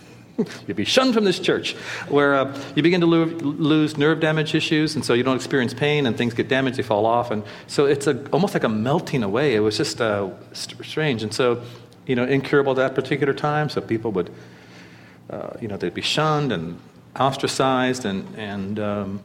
[0.67, 1.75] you'll be shunned from this church,
[2.09, 5.75] where uh, you begin to lo- lose nerve damage issues, and so you don't experience
[5.75, 7.33] pain, and things get damaged, they fall off.
[7.33, 9.57] And so it's a, almost like a melting away.
[9.57, 11.25] It was just uh, st- strange.
[11.25, 11.63] And so,
[12.11, 14.31] you know, incurable at that particular time, so people would,
[15.31, 16.77] uh, you know, they'd be shunned and
[17.15, 19.23] ostracized, and, and um,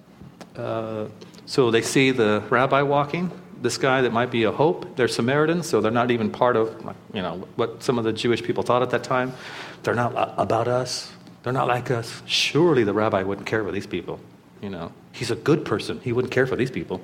[0.56, 1.08] uh,
[1.48, 4.95] so they see the rabbi walking, this guy that might be a hope.
[4.95, 6.80] They're Samaritans, so they're not even part of,
[7.12, 9.34] you know, what some of the Jewish people thought at that time.
[9.82, 11.12] They're not about us.
[11.41, 12.21] They're not like us.
[12.28, 14.19] Surely the rabbi wouldn't care for these people.
[14.62, 16.02] You know, he's a good person.
[16.02, 17.02] He wouldn't care for these people.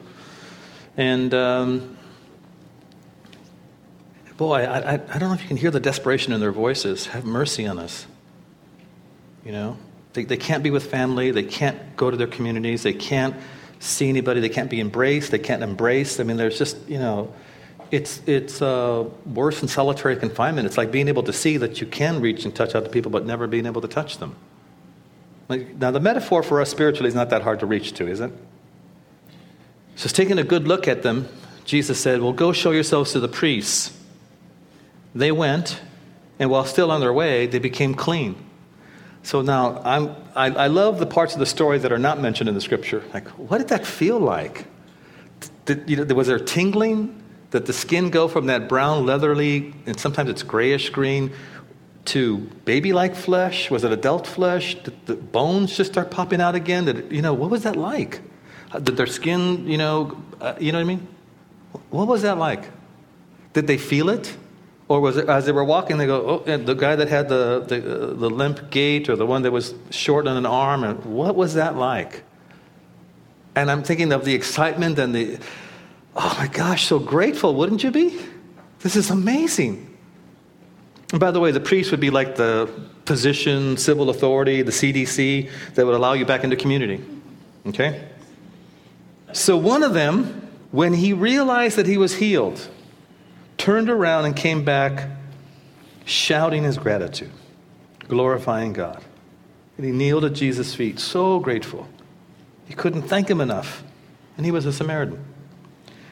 [0.96, 1.98] And um,
[4.42, 7.06] boy, I, I, don't know if you can hear the desperation in their voices.
[7.06, 8.08] Have mercy on us.
[9.46, 9.78] You know,
[10.14, 11.30] they, they can't be with family.
[11.30, 12.82] They can't go to their communities.
[12.82, 13.36] They can't
[13.78, 14.40] see anybody.
[14.40, 15.30] They can't be embraced.
[15.30, 16.20] They can't embrace.
[16.20, 17.32] I mean, there's just, you know,
[17.92, 20.66] it's, it's uh, worse than solitary confinement.
[20.66, 23.28] It's like being able to see that you can reach and touch other people, but
[23.28, 24.36] never being able to touch them.
[25.50, 28.20] Like, now, the metaphor for us spiritually is not that hard to reach to, is
[28.20, 28.32] it?
[29.98, 31.30] So, taking a good look at them,
[31.64, 34.01] Jesus said, Well, go show yourselves to the priests.
[35.14, 35.82] They went,
[36.40, 38.36] and while still on their way, they became clean.
[39.24, 39.78] So now
[40.36, 43.04] I, I love the parts of the story that are not mentioned in the scripture.
[43.14, 44.66] Like, what did that feel like?
[45.66, 47.22] Did, you know, was there tingling?
[47.52, 51.34] Did the skin go from that brown, leathery, and sometimes it's grayish green,
[52.06, 53.70] to baby like flesh?
[53.70, 54.76] Was it adult flesh?
[54.76, 56.86] Did the bones just start popping out again?
[56.86, 58.22] Did, you know, what was that like?
[58.72, 61.08] Did their skin, you know, uh, you know what I mean?
[61.90, 62.70] What was that like?
[63.54, 64.36] Did they feel it?
[64.92, 67.64] Or was it as they were walking, they go, oh, the guy that had the,
[67.66, 71.38] the, the limp gait or the one that was short on an arm, and what
[71.38, 72.24] was that like?
[73.56, 75.40] And I'm thinking of the excitement and the,
[76.18, 78.20] oh my gosh, so grateful, wouldn't you be?
[78.82, 79.98] This is amazing.
[81.12, 82.70] And by the way, the priest would be like the
[83.06, 87.02] position, civil authority, the CDC that would allow you back into community.
[87.66, 88.10] Okay?
[89.32, 92.68] So one of them, when he realized that he was healed,
[93.62, 95.08] turned around and came back
[96.04, 97.30] shouting his gratitude,
[98.08, 99.04] glorifying God.
[99.78, 101.88] And he kneeled at Jesus' feet, so grateful.
[102.66, 103.84] He couldn't thank him enough.
[104.36, 105.24] And he was a Samaritan.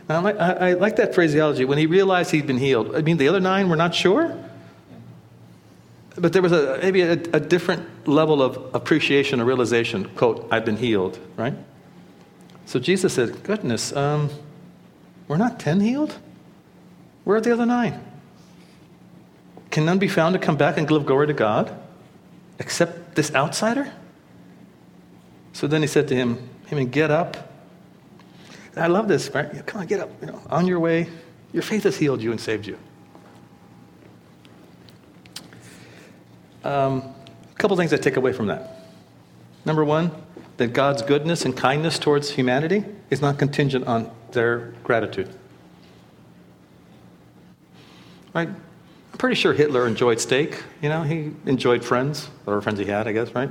[0.07, 1.65] Now, I like, I, I like that phraseology.
[1.65, 4.38] When he realized he'd been healed, I mean, the other nine were not sure.
[6.15, 10.07] But there was a, maybe a, a different level of appreciation or realization.
[10.09, 11.55] Quote, I've been healed, right?
[12.67, 14.29] So Jesus said, Goodness, um,
[15.27, 16.15] we're not 10 healed?
[17.29, 18.03] Where are the other nine?
[19.69, 21.71] Can none be found to come back and give glory to God
[22.57, 23.93] except this outsider?
[25.53, 27.53] So then he said to him, him get up.
[28.75, 29.63] I love this, right?
[29.67, 30.09] Come on, get up.
[30.21, 31.07] You know, on your way.
[31.53, 32.79] Your faith has healed you and saved you.
[36.63, 37.13] Um,
[37.51, 38.87] a couple things I take away from that.
[39.65, 40.09] Number one,
[40.57, 45.38] that God's goodness and kindness towards humanity is not contingent on their gratitude.
[48.33, 48.49] Right?
[48.49, 50.63] I'm pretty sure Hitler enjoyed steak.
[50.81, 53.49] You know, he enjoyed friends, whatever friends he had, I guess, right?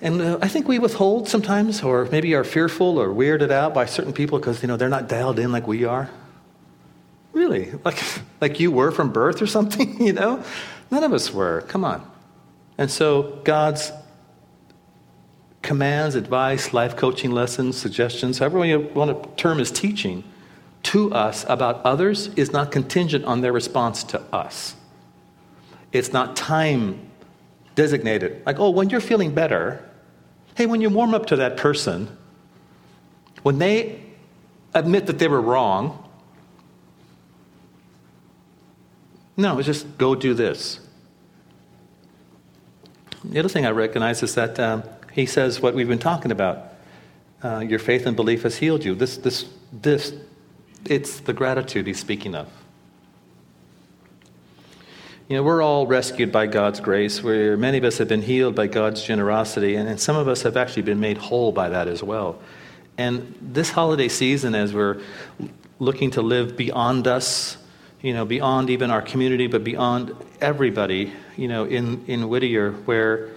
[0.00, 3.86] And uh, I think we withhold sometimes, or maybe are fearful or weirded out by
[3.86, 6.10] certain people because, you know, they're not dialed in like we are.
[7.32, 7.72] Really?
[7.84, 8.02] Like,
[8.40, 10.42] like you were from birth or something, you know?
[10.90, 11.62] None of us were.
[11.62, 12.08] Come on.
[12.76, 13.92] And so God's
[15.62, 20.22] commands, advice, life coaching lessons, suggestions, however you want to term his teaching,
[20.84, 24.76] to us about others is not contingent on their response to us.
[25.92, 27.10] It's not time
[27.74, 28.42] designated.
[28.46, 29.88] Like, oh, when you're feeling better,
[30.56, 32.16] hey, when you warm up to that person,
[33.42, 34.00] when they
[34.74, 36.00] admit that they were wrong,
[39.36, 40.80] no, it's just go do this.
[43.24, 46.74] The other thing I recognize is that um, he says what we've been talking about.
[47.42, 48.94] Uh, your faith and belief has healed you.
[48.94, 50.14] This, this, this
[50.86, 52.48] it's the gratitude he's speaking of.
[55.28, 57.22] You know, we're all rescued by God's grace.
[57.22, 60.42] Where many of us have been healed by God's generosity, and, and some of us
[60.42, 62.38] have actually been made whole by that as well.
[62.98, 65.00] And this holiday season, as we're
[65.78, 67.56] looking to live beyond us,
[68.02, 73.30] you know, beyond even our community, but beyond everybody, you know, in, in Whittier, where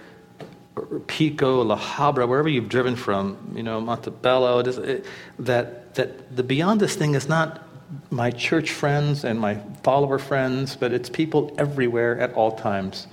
[1.06, 5.08] Pico, La Habra, wherever you've driven from, you know, Montebello, it, eh,
[5.40, 7.62] that, that the beyond this thing is not
[8.10, 13.08] my church friends and my follower friends, but it's people everywhere at all times.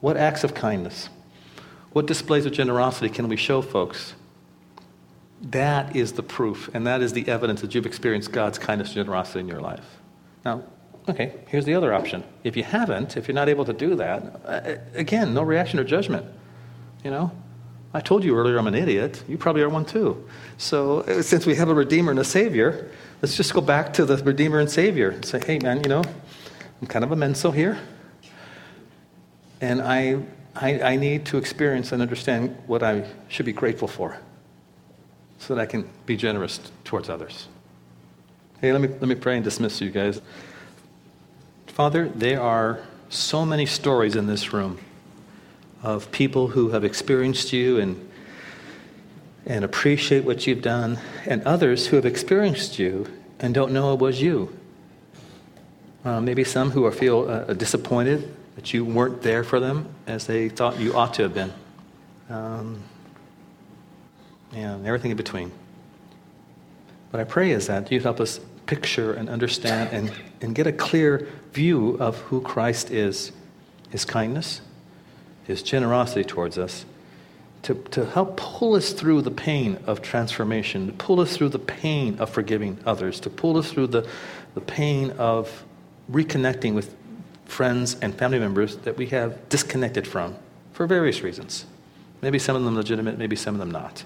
[0.00, 1.10] What acts of kindness,
[1.92, 4.14] what displays of generosity can we show folks?
[5.42, 8.96] That is the proof, and that is the evidence that you've experienced God's kindness and
[8.96, 9.84] generosity in your life.
[10.46, 10.64] Now,
[11.06, 12.24] okay, here's the other option.
[12.42, 15.84] If you haven't, if you're not able to do that, uh, again, no reaction or
[15.84, 16.26] judgment.
[17.04, 17.32] You know,
[17.94, 19.22] I told you earlier I'm an idiot.
[19.28, 20.28] You probably are one too.
[20.58, 22.90] So, uh, since we have a Redeemer and a Savior,
[23.22, 26.02] let's just go back to the Redeemer and Savior and say, hey, man, you know,
[26.80, 27.78] I'm kind of a menso here.
[29.60, 30.20] And I,
[30.56, 34.18] I, I need to experience and understand what I should be grateful for
[35.38, 37.46] so that I can be generous towards others.
[38.60, 40.20] Hey, let me, let me pray and dismiss you guys.
[41.68, 44.80] Father, there are so many stories in this room
[45.84, 48.08] of people who have experienced you and,
[49.44, 53.06] and appreciate what you've done, and others who have experienced you
[53.38, 54.56] and don't know it was you.
[56.04, 60.26] Uh, maybe some who are, feel uh, disappointed that you weren't there for them as
[60.26, 61.52] they thought you ought to have been.
[62.30, 62.82] Um,
[64.52, 65.52] and everything in between.
[67.10, 70.72] What I pray is that you help us picture and understand and, and get a
[70.72, 73.32] clear view of who Christ is
[73.90, 74.60] his kindness,
[75.44, 76.84] his generosity towards us,
[77.62, 81.58] to, to help pull us through the pain of transformation, to pull us through the
[81.58, 84.06] pain of forgiving others, to pull us through the,
[84.54, 85.64] the pain of
[86.10, 86.94] reconnecting with
[87.46, 90.36] friends and family members that we have disconnected from
[90.72, 91.66] for various reasons.
[92.20, 94.04] Maybe some of them legitimate, maybe some of them not.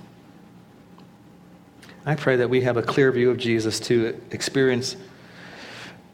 [2.04, 4.96] I pray that we have a clear view of Jesus to experience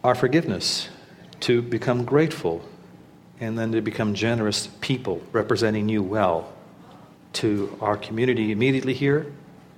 [0.02, 0.88] our forgiveness,
[1.40, 2.62] to become grateful,
[3.40, 6.52] and then to become generous people representing you well
[7.34, 9.26] to our community immediately here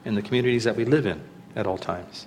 [0.04, 1.20] and the communities that we live in
[1.54, 2.26] at all times.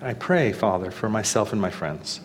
[0.00, 2.20] I pray, Father, for myself and my friends,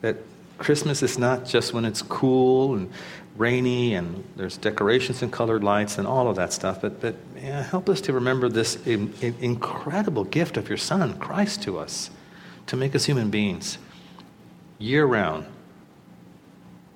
[0.00, 0.16] that
[0.58, 2.90] Christmas is not just when it's cool and
[3.36, 7.62] rainy and there's decorations and colored lights and all of that stuff, but, but yeah,
[7.62, 12.10] help us to remember this in, in incredible gift of your Son, Christ, to us,
[12.66, 13.78] to make us human beings
[14.78, 15.46] year round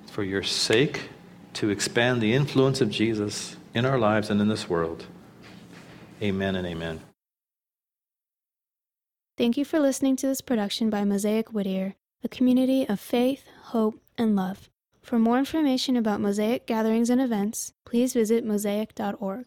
[0.09, 1.09] for your sake,
[1.53, 5.05] to expand the influence of Jesus in our lives and in this world.
[6.21, 7.01] Amen and amen.
[9.37, 14.01] Thank you for listening to this production by Mosaic Whittier, a community of faith, hope,
[14.17, 14.69] and love.
[15.01, 19.37] For more information about Mosaic gatherings and events, please visit mosaic.org.